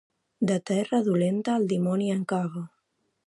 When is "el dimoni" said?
1.61-2.09